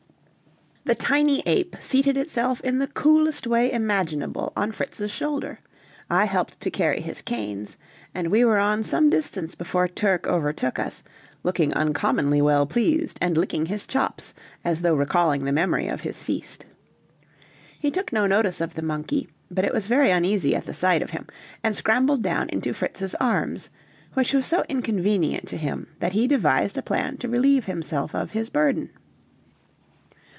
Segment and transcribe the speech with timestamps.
[0.83, 5.59] The tiny ape seated itself in the coolest way imaginable on Fritz's shoulder,
[6.09, 7.77] I helped to carry his canes,
[8.15, 11.03] and we were on some distance before Turk overtook us,
[11.43, 14.33] looking uncommonly well pleased, and licking his chops
[14.65, 16.65] as though recalling the memory of his feast.
[17.79, 21.11] He took no notice of the monkey, but it was very uneasy at sight of
[21.11, 21.27] him,
[21.63, 23.69] and scrambled down into Fritz's arms,
[24.15, 28.31] which was so inconvenient to him that he devised a plan to relieve himself of
[28.31, 28.89] his burden.